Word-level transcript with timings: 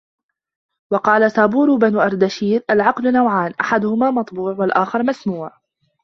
وَقَالَ 0.91 1.31
سَابُورُ 1.31 1.75
بْنُ 1.75 1.95
أَرْدَشِيرَ 1.97 2.63
الْعَقْلُ 2.69 3.13
نَوْعَانِ 3.13 3.53
أَحَدُهُمَا 3.61 4.11
مَطْبُوعٌ، 4.11 4.55
وَالْآخَرُ 4.59 5.03
مَسْمُوعٌ 5.03 5.53